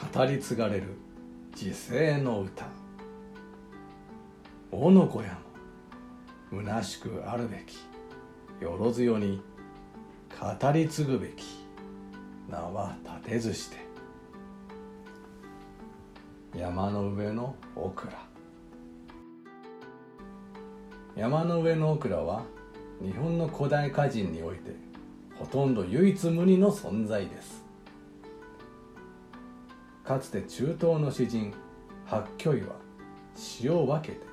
[0.00, 0.96] 語り継がれる
[1.54, 2.66] 時世の歌。
[4.72, 5.38] おのこや
[6.50, 7.76] も虚しくあるべき。
[8.64, 9.42] よろずよに
[10.40, 11.44] 語り継ぐべき。
[12.48, 13.76] 名は立てずして。
[16.56, 18.12] 山の上のオクラ。
[21.14, 22.44] 山の上のオクラは
[23.02, 24.74] 日本の古代歌人において
[25.34, 27.69] ほとんど唯一無二の存在です。
[30.04, 31.52] かつて中東の詩人
[32.06, 32.74] 八虚位は
[33.34, 34.26] 詩を分けて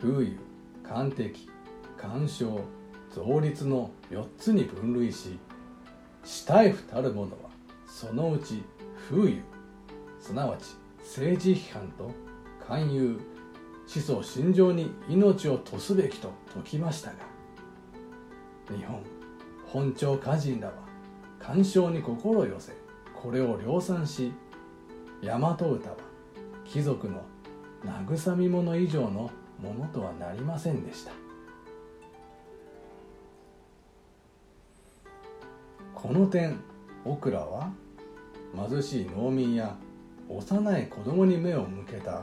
[0.00, 0.36] 風雨
[0.82, 1.48] 漢敵
[1.96, 2.60] 鑑賞
[3.14, 5.38] 造立の4つに分類し
[6.24, 7.50] 死体不たるものは
[7.86, 8.62] そのうち
[9.08, 9.42] 風雨
[10.20, 12.10] すなわち政治批判と
[12.66, 13.20] 勧誘
[13.94, 17.16] 思想心情に命を賭すべきと説きましたが
[18.76, 19.02] 日本
[19.66, 20.74] 本朝歌人らは
[21.38, 22.72] 鑑賞に心を寄せ
[23.26, 24.32] これを量産し
[25.20, 25.78] 大和歌は
[26.64, 27.24] 貴族の
[27.84, 29.28] 慰み物以上の
[29.60, 31.10] ものとはなりませんでした。
[35.92, 36.60] この点
[37.04, 37.72] オクラは
[38.54, 39.74] 貧しい農民や
[40.28, 42.22] 幼い子供に目を向けた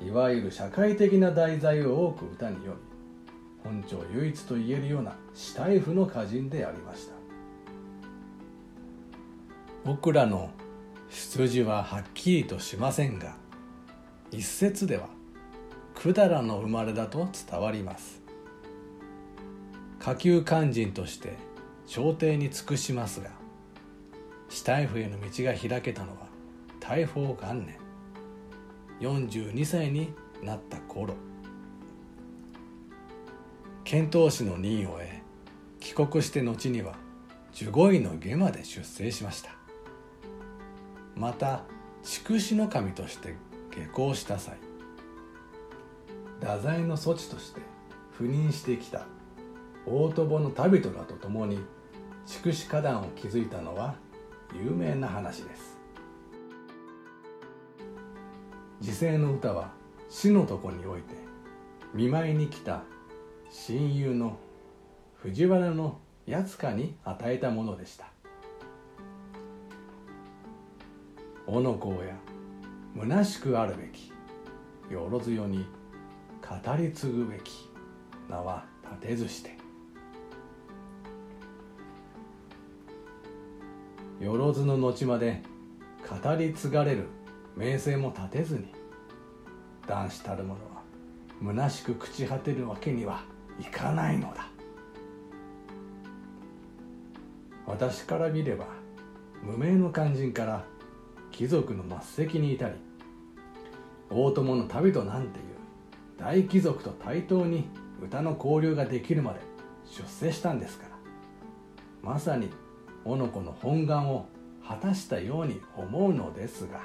[0.00, 2.78] いわゆる社会的な題材を多く歌に読み
[3.64, 7.23] 本朝唯一と言えるような死体譜の歌人でありました。
[9.84, 10.50] 僕らの
[11.10, 13.36] 出自ははっきりとしませんが
[14.30, 15.08] 一説では
[15.94, 18.22] 百済の生まれだと伝わります。
[20.00, 21.34] 下級肝心として
[21.86, 23.30] 朝廷に尽くしますが
[24.48, 26.28] 死体譜への道が開けたのは
[26.80, 27.76] 大宝元年。
[29.00, 30.12] 42歳に
[30.42, 31.14] なった頃。
[33.84, 35.02] 遣唐使の任を得
[35.80, 36.94] 帰国して後には
[37.58, 39.63] 守護位の下まで出征しました。
[41.16, 41.62] また
[42.02, 43.36] 筑紫の神として
[43.70, 44.56] 下校した際
[46.40, 47.60] 太宰の措置として
[48.18, 49.06] 赴任してきた
[49.86, 51.58] 大友の旅人らと共に
[52.26, 53.94] 筑紫花壇を築いたのは
[54.54, 55.74] 有名な話です。
[58.80, 59.72] 時世の歌は
[60.08, 61.14] 死のとこにおいて
[61.94, 62.82] 見舞いに来た
[63.50, 64.36] 親友の
[65.14, 68.13] 藤原の八塚に与えたものでした。
[71.46, 72.16] おのこや
[72.98, 74.12] 虚しくあるべき
[74.90, 75.66] よろずよに
[76.40, 77.68] 語り継ぐべき
[78.28, 79.54] 名は立てずして。
[84.20, 85.42] よろずの後まで
[86.08, 87.08] 語り継がれる
[87.56, 88.72] 名声も立てずに
[89.86, 90.82] 男子たる者は
[91.42, 93.22] 虚しく朽ち果てるわけには
[93.60, 94.48] いかないのだ。
[97.66, 98.66] 私から見れば
[99.42, 100.64] 無名の肝心から
[101.36, 102.76] 貴族の末席にいたり
[104.08, 105.44] 大友の旅人なんていう
[106.16, 107.66] 大貴族と対等に
[108.00, 109.40] 歌の交流ができるまで
[109.84, 110.90] 出世したんですから
[112.02, 112.50] まさに
[113.04, 114.28] おの子の本願を
[114.64, 116.82] 果たしたように思うのですが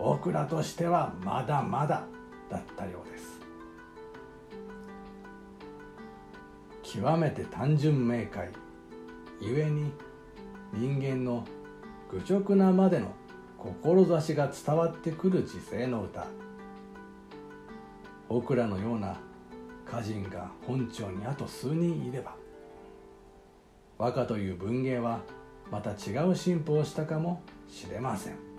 [0.00, 2.04] オクラとしてはまだまだ
[2.50, 3.40] だったようです。
[6.82, 8.50] 極めて単純明快
[9.40, 9.92] ゆえに
[10.72, 11.44] 人間の
[12.10, 13.12] 愚直なまでの
[13.58, 16.26] 志が伝わってくる時世の歌。
[18.28, 19.18] 僕らのような
[19.86, 22.34] 歌人が本庁にあと数人いれば
[23.98, 25.20] 和歌という文芸は
[25.70, 28.55] また違う進歩をしたかもしれません。